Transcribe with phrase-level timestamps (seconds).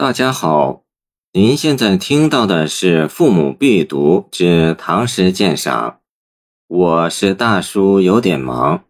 [0.00, 0.84] 大家好，
[1.32, 5.90] 您现在听到的是《父母必读之唐诗鉴赏》，
[6.68, 8.84] 我是大叔，有点忙。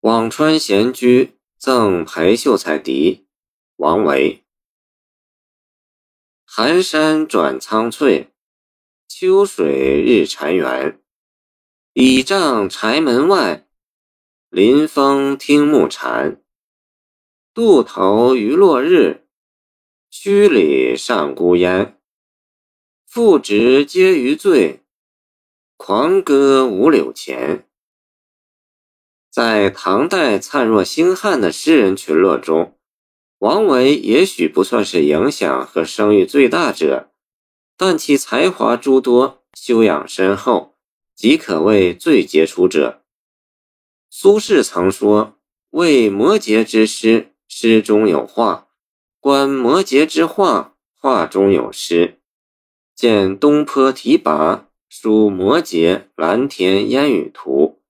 [0.00, 3.26] 辋川闲居赠裴秀才笛，
[3.76, 4.42] 王维。
[6.46, 8.32] 寒山转苍翠，
[9.06, 10.96] 秋水日潺湲。
[11.92, 13.66] 倚杖柴门外，
[14.48, 16.40] 临风听暮蝉。
[17.52, 19.23] 渡头余落日，
[20.16, 21.98] 墟里上孤烟。
[23.04, 24.84] 复值皆余醉，
[25.76, 27.66] 狂歌五柳前。
[29.28, 32.78] 在唐代灿若星汉的诗人群落中，
[33.38, 37.10] 王维也许不算是影响和声誉最大者，
[37.76, 40.76] 但其才华诸多，修养深厚，
[41.16, 43.02] 即可谓最杰出者。
[44.08, 48.63] 苏轼曾说：“为摩诘之诗，诗中有画；
[49.24, 52.18] 观摩诘之画，画中有诗。
[52.94, 57.80] 见东坡题跋，书摩诘蓝田烟雨图。”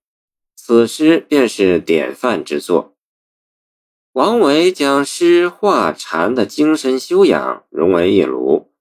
[0.55, 2.95] 此诗便是典范之作。
[4.13, 8.71] 王维将诗、画、禅的精神修养融为一炉，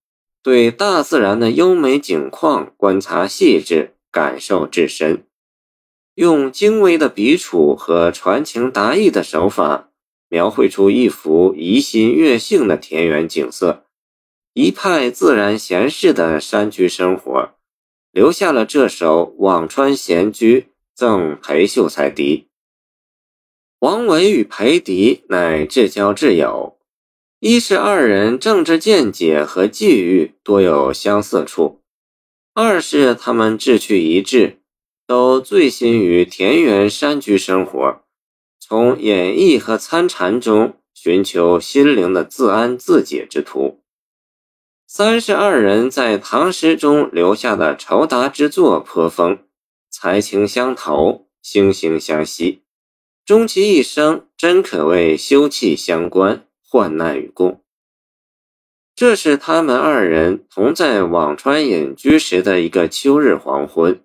[0.40, 5.26] 对大自然的优美景况观察细致，感受至深，
[6.14, 9.90] 用精微的笔触和传情达意的手法，
[10.34, 13.84] 描绘出一幅怡心悦性的田园景色，
[14.52, 17.54] 一派自然闲适的山居生活，
[18.10, 20.60] 留下了这首《辋川闲居》。
[20.96, 22.46] 赠裴秀才笛。
[23.80, 26.78] 王维与裴迪乃至交挚友，
[27.40, 31.80] 一是二人政治见解和际遇多有相似处，
[32.54, 34.60] 二是他们志趣一致，
[35.04, 38.03] 都醉心于田园山居生活，
[38.66, 43.82] 从演绎和参禅中寻求心灵的自安自解之途。
[44.86, 49.40] 三十二人在唐诗中留下的酬答之作颇丰。
[49.90, 52.62] 才情相投，惺惺相惜，
[53.24, 57.62] 终其一生真可谓休戚相关，患难与共。
[58.96, 64.02] 这是他们二人同在辋川隐居时的一个秋日黄昏，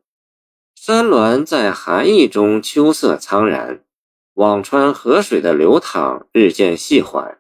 [0.76, 3.84] 山峦在寒意中秋色苍然，
[4.40, 7.40] 辋川河水的流淌日渐细缓。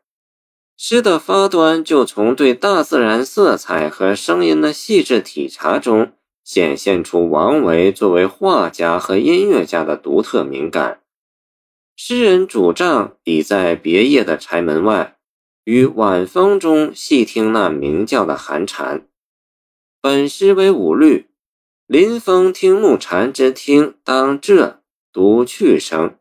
[0.75, 6.11] 诗的发端就从对大自然色彩和声音的细致体察中。
[6.43, 11.01] 显现出王维作为画家和音乐家的独特敏感。
[11.95, 15.17] 诗人主帐倚在别业的柴门外，
[15.65, 19.07] 于晚风中细听那鸣叫的寒蝉。
[20.01, 21.29] 本诗为五律，
[21.85, 24.81] 临风听暮蝉之听当这
[25.13, 26.15] 读去声。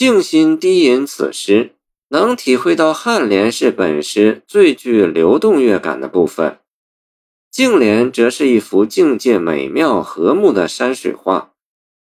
[0.00, 1.74] 静心低吟此诗，
[2.08, 6.58] 能体会到颔联是本诗最具流动乐感的部分。
[7.50, 11.52] 净莲则是一幅境界美妙、和睦的山水画，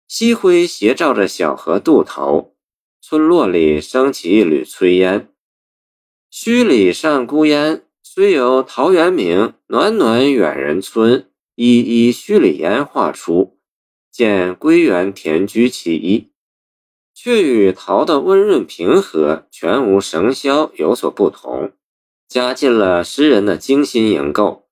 [0.06, 2.54] 夕晖斜照着小河渡头，
[3.00, 5.30] 村落里升起一缕炊烟。
[6.30, 13.58] 墟里上孤烟，虽由陶渊明“暖暖远人村，依依墟里烟”画出，
[14.12, 16.28] 见归园田居其一，
[17.22, 21.72] 却与陶的温润平和、全无绳箫有所不同，
[22.26, 24.64] 加进了诗人的精心营构。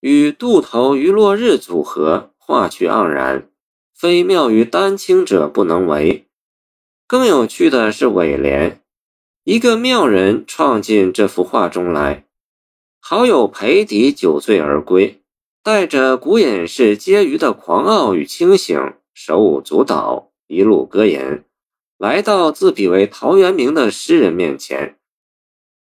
[0.00, 3.46] 与渡头余落日组合，画趣盎然，
[3.94, 6.24] 非妙于丹青者不能为。
[7.06, 8.80] 更有趣的是尾联，
[9.44, 12.24] 一个妙人创进这幅画中来。
[13.00, 15.20] 好友裴迪酒醉而归，
[15.62, 18.80] 带着古隐士皆余的狂傲与清醒，
[19.12, 21.42] 手舞足蹈，一路歌吟，
[22.02, 24.98] 来到自比为陶渊明的诗人面前。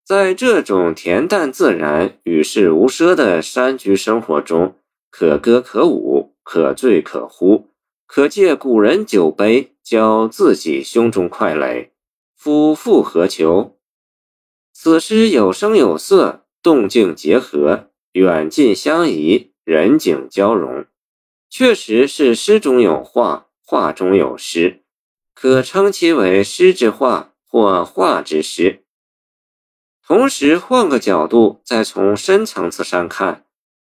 [0.06, 4.76] 在这种恬淡自然、与世无奢的山居生活中，
[5.10, 7.70] 可歌可舞，可醉可呼，
[8.06, 11.92] 可借古人酒杯浇自己胸中快垒，
[12.38, 13.80] 夫复何求？
[14.72, 20.86] 此诗有声有色，动静结合，远近相宜，人景交融，
[21.50, 24.81] 确实是诗中有画，画中有诗，
[25.42, 28.84] 可称其为诗之画或画之诗。
[30.06, 33.44] 同时，换个角度，再从深层次上看，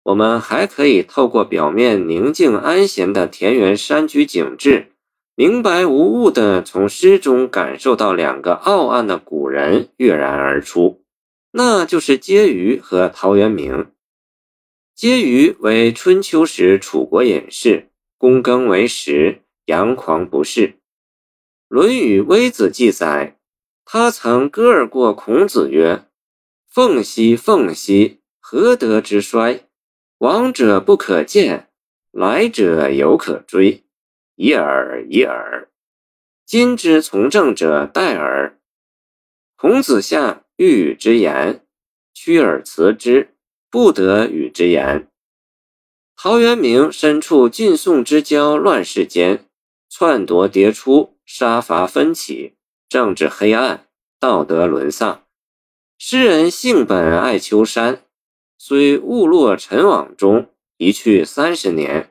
[0.05, 4.93] 我们还可以透过表面宁静安闲的田园山居景致，
[5.35, 11.05] 明白无误地从诗中感受到两个傲岸的古人跃然而出，
[11.51, 13.89] 那就是婕妤和陶渊明。
[14.97, 20.69] 婕妤为春秋时楚国隐士，躬耕为食，阳狂不仕。
[21.73, 23.39] 《论语微子》记载，
[23.87, 26.05] 他曾歌而过孔子曰。
[26.69, 29.67] 凤兮凤兮，何德之衰？
[30.19, 31.71] 往者不可见，
[32.11, 33.85] 来者犹可追。
[34.35, 35.71] 已耳，已耳。
[36.45, 38.59] 今之从政者殆耳。
[39.57, 41.65] 孔子下欲与之言，
[42.13, 43.35] 屈而辞之，
[43.71, 45.09] 不得与之言。
[46.17, 49.47] 陶渊明身处晋宋之交乱世间，
[49.89, 52.55] 篡夺迭出，杀伐纷起，
[52.89, 53.87] 政治黑暗，
[54.19, 55.23] 道德沦丧。
[55.99, 58.03] 诗人性本爱丘山，
[58.59, 62.11] 虽误落尘网中，一去三十年，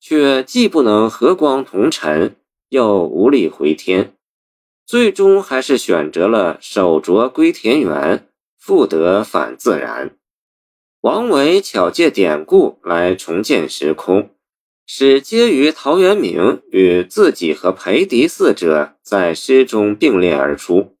[0.00, 2.36] 却既不能和光同尘，
[2.68, 4.14] 又无力回天，
[4.86, 8.28] 最终还是选择了守拙归田园，
[8.58, 10.16] 复得返自然。
[11.00, 14.30] 王维巧借典故来重建时空，
[14.86, 20.96] 使皆于陶渊明与自己和裴迪四者在诗中并列而出，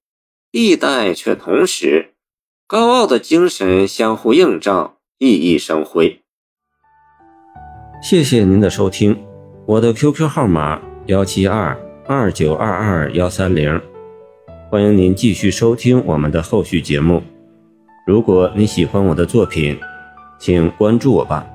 [0.50, 2.12] 历代却同时，
[2.66, 6.20] 高傲的精神相互映照，熠熠生辉。
[8.02, 9.16] 谢谢您的收听，
[9.66, 13.80] 我的 QQ 号码幺七二二九二二幺三零，
[14.70, 17.22] 欢迎您继续收听我们的后续节目。
[18.06, 19.78] 如果你喜欢我的作品，
[20.38, 21.46] 请关注我吧。